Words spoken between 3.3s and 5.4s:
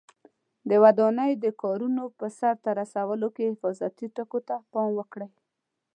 کې حفاظتي ټکو ته پام وکړئ.